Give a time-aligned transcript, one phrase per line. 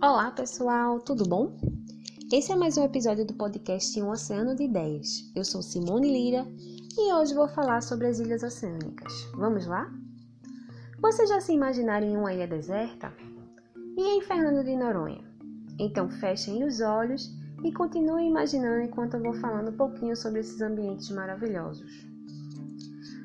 [0.00, 1.58] Olá, pessoal, tudo bom?
[2.32, 5.28] Esse é mais um episódio do podcast Um Oceano de Ideias.
[5.34, 6.46] Eu sou Simone Lira
[6.96, 9.12] e hoje vou falar sobre as ilhas oceânicas.
[9.34, 9.92] Vamos lá?
[11.00, 13.12] Vocês já se imaginaram em uma ilha deserta?
[13.96, 15.24] E em Fernando de Noronha?
[15.80, 17.28] Então fechem os olhos
[17.64, 22.06] e continuem imaginando enquanto eu vou falando um pouquinho sobre esses ambientes maravilhosos.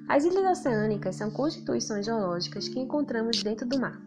[0.09, 4.01] As ilhas oceânicas são constituições geológicas que encontramos dentro do mar.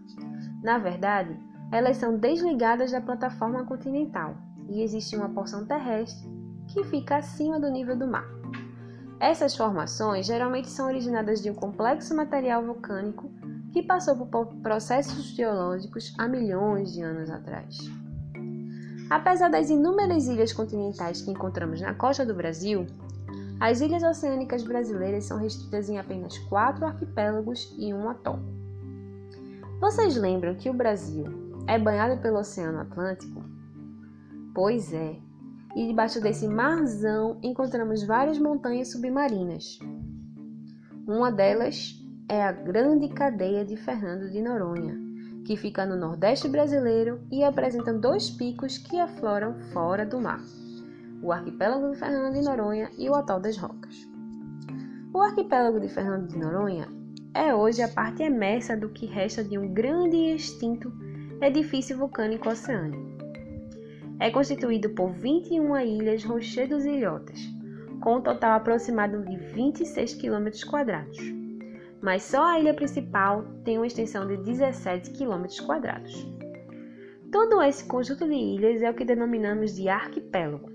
[0.65, 1.39] Na verdade,
[1.73, 4.37] elas são desligadas da plataforma continental
[4.69, 6.29] e existe uma porção terrestre
[6.69, 8.27] que fica acima do nível do mar.
[9.19, 13.31] Essas formações geralmente são originadas de um complexo material vulcânico
[13.73, 17.77] que passou por processos geológicos há milhões de anos atrás.
[19.09, 22.87] Apesar das inúmeras ilhas continentais que encontramos na costa do Brasil,
[23.61, 28.39] as ilhas oceânicas brasileiras são restritas em apenas quatro arquipélagos e um atol.
[29.81, 33.45] Vocês lembram que o Brasil é banhado pelo Oceano Atlântico?
[34.55, 35.19] Pois é,
[35.75, 39.79] e debaixo desse marzão encontramos várias montanhas submarinas.
[41.07, 41.95] Uma delas
[42.29, 44.99] é a Grande Cadeia de Fernando de Noronha,
[45.45, 50.41] que fica no Nordeste brasileiro e apresenta dois picos que afloram fora do mar:
[51.23, 53.95] o Arquipélago de Fernando de Noronha e o Atol das Rocas.
[55.13, 56.89] O Arquipélago de Fernando de Noronha
[57.35, 60.91] é hoje a parte emersa do que resta de um grande e extinto
[61.41, 63.05] edifício vulcânico oceânico.
[64.19, 67.39] É constituído por 21 ilhas rochedos e ilhotas,
[68.01, 71.19] com um total aproximado de 26 km quadrados.
[72.01, 76.27] Mas só a ilha principal tem uma extensão de 17 km quadrados.
[77.31, 80.71] Todo esse conjunto de ilhas é o que denominamos de arquipélago.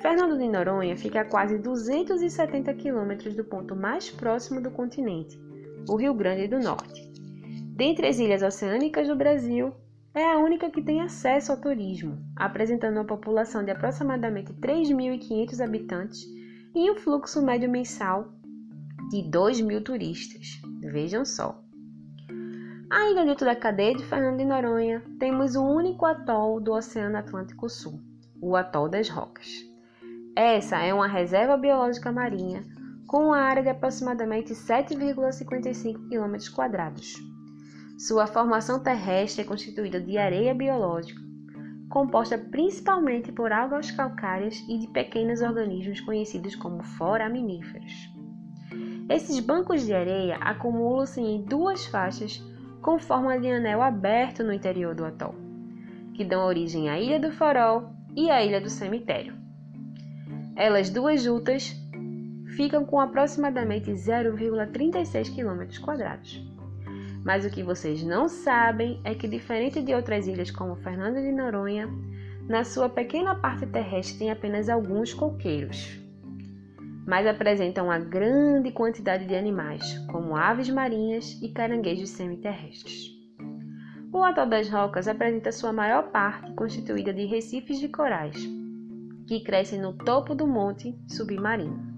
[0.00, 5.38] Fernando de Noronha fica a quase 270 quilômetros do ponto mais próximo do continente,
[5.88, 7.13] o Rio Grande do Norte,
[7.76, 9.74] Dentre as ilhas oceânicas do Brasil,
[10.14, 16.24] é a única que tem acesso ao turismo, apresentando uma população de aproximadamente 3.500 habitantes
[16.72, 18.32] e um fluxo médio mensal
[19.10, 20.62] de 2 mil turistas.
[20.82, 21.60] Vejam só.
[22.88, 27.68] Ainda dentro da cadeia de Fernando de Noronha, temos o único atol do Oceano Atlântico
[27.68, 28.00] Sul,
[28.40, 29.48] o Atol das Rocas.
[30.36, 32.62] Essa é uma reserva biológica marinha
[33.08, 37.33] com uma área de aproximadamente 7,55 km,
[37.96, 41.20] sua formação terrestre é constituída de areia biológica,
[41.88, 47.92] composta principalmente por algas calcárias e de pequenos organismos conhecidos como foraminíferos.
[49.08, 52.42] Esses bancos de areia acumulam-se em duas faixas
[52.82, 55.34] com forma de anel aberto no interior do atol,
[56.14, 59.34] que dão origem à Ilha do Farol e à Ilha do Cemitério.
[60.56, 61.74] Elas duas juntas
[62.56, 66.53] ficam com aproximadamente 0,36 km quadrados.
[67.24, 71.32] Mas o que vocês não sabem é que, diferente de outras ilhas como Fernando de
[71.32, 71.88] Noronha,
[72.46, 75.98] na sua pequena parte terrestre tem apenas alguns coqueiros,
[77.06, 83.10] mas apresentam uma grande quantidade de animais, como aves marinhas e caranguejos semiterrestres.
[84.12, 88.36] O Atol das Rocas apresenta sua maior parte constituída de recifes de corais,
[89.26, 91.93] que crescem no topo do monte submarino.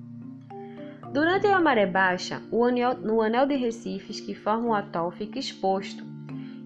[1.13, 5.39] Durante a maré baixa, o anel, no anel de recifes que formam o atol fica
[5.39, 6.05] exposto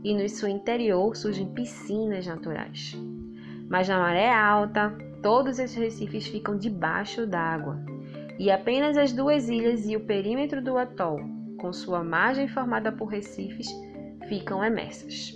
[0.03, 2.97] e no seu interior surgem piscinas naturais.
[3.69, 7.79] Mas na maré alta, todos esses recifes ficam debaixo d'água
[8.39, 11.21] e apenas as duas ilhas e o perímetro do atol,
[11.59, 13.69] com sua margem formada por recifes,
[14.29, 15.35] ficam emersas.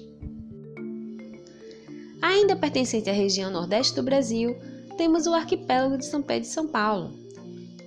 [2.22, 4.56] Ainda pertencente à região nordeste do Brasil,
[4.96, 7.23] temos o arquipélago de São Pedro e São Paulo,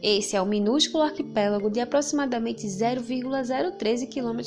[0.01, 4.39] esse é o minúsculo arquipélago de aproximadamente 0,013 km.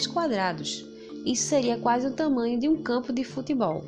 [1.26, 3.84] Isso seria quase o tamanho de um campo de futebol.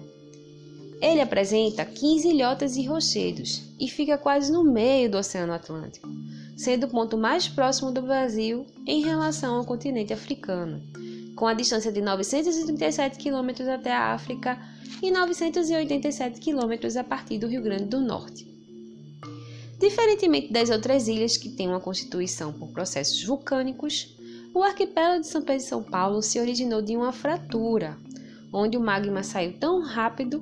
[1.00, 6.08] Ele apresenta 15 ilhotas e rochedos e fica quase no meio do Oceano Atlântico,
[6.56, 10.80] sendo o ponto mais próximo do Brasil em relação ao continente africano,
[11.34, 14.56] com a distância de 937 km até a África
[15.02, 18.51] e 987 km a partir do Rio Grande do Norte.
[19.82, 24.17] Diferentemente das outras ilhas que têm uma constituição por processos vulcânicos,
[24.55, 27.99] o arquipélago de São Pedro e São Paulo se originou de uma fratura,
[28.52, 30.40] onde o magma saiu tão rápido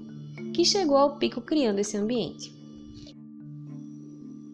[0.53, 2.55] que chegou ao pico criando esse ambiente.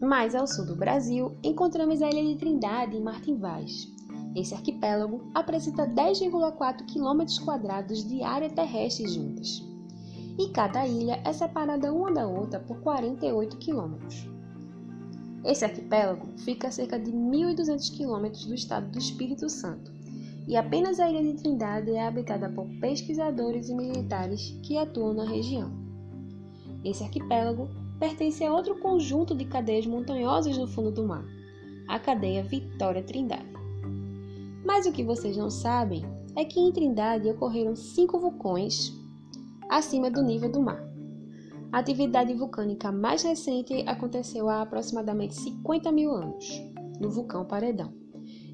[0.01, 3.89] Mais ao sul do Brasil, encontramos a ilha de Trindade em Martin Vaz.
[4.37, 9.61] Esse arquipélago apresenta 10,4 km de área terrestre juntas.
[10.39, 14.36] E cada ilha é separada uma da outra por 48 km.
[15.47, 19.95] Esse arquipélago fica a cerca de 1.200 quilômetros do estado do Espírito Santo
[20.45, 25.25] e apenas a ilha de Trindade é habitada por pesquisadores e militares que atuam na
[25.25, 25.71] região.
[26.83, 31.25] Esse arquipélago pertence a outro conjunto de cadeias montanhosas no fundo do mar,
[31.87, 33.47] a cadeia Vitória Trindade.
[34.65, 36.03] Mas o que vocês não sabem
[36.35, 38.93] é que em Trindade ocorreram cinco vulcões
[39.69, 40.86] acima do nível do mar.
[41.71, 46.61] A atividade vulcânica mais recente aconteceu há aproximadamente 50 mil anos,
[46.99, 47.93] no vulcão Paredão.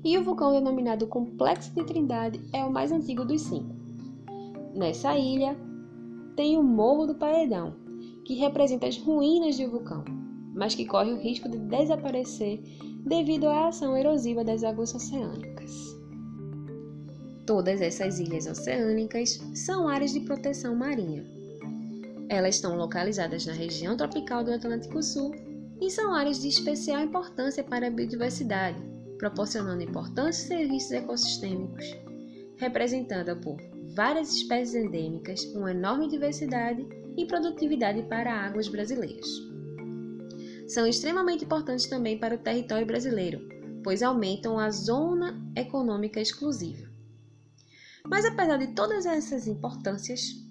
[0.03, 3.73] E o vulcão denominado Complexo de Trindade é o mais antigo dos cinco.
[4.73, 5.55] Nessa ilha
[6.35, 7.75] tem o Morro do Paredão,
[8.25, 10.03] que representa as ruínas de um vulcão,
[10.55, 12.61] mas que corre o risco de desaparecer
[13.05, 15.71] devido à ação erosiva das águas oceânicas.
[17.45, 21.42] Todas essas ilhas oceânicas são áreas de proteção marinha.
[22.33, 25.35] Elas estão localizadas na região tropical do Atlântico Sul
[25.79, 28.75] e são áreas de especial importância para a biodiversidade,
[29.19, 31.85] proporcionando importantes serviços ecossistêmicos,
[32.57, 33.57] representada por
[33.95, 36.83] várias espécies endêmicas, uma enorme diversidade
[37.15, 39.27] e produtividade para águas brasileiras.
[40.67, 43.47] São extremamente importantes também para o território brasileiro,
[43.83, 46.89] pois aumentam a zona econômica exclusiva.
[48.03, 50.42] Mas apesar de todas essas importâncias,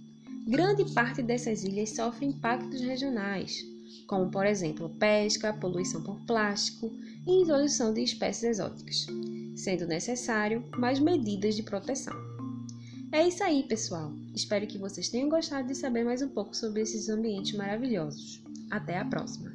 [0.46, 3.64] grande parte dessas ilhas sofre impactos regionais,
[4.06, 6.92] como por exemplo pesca, poluição por plástico
[7.26, 9.06] e introdução de espécies exóticas,
[9.56, 12.14] sendo necessário mais medidas de proteção.
[13.12, 14.10] É isso aí, pessoal.
[14.34, 18.42] Espero que vocês tenham gostado de saber mais um pouco sobre esses ambientes maravilhosos.
[18.70, 19.51] Até a próxima!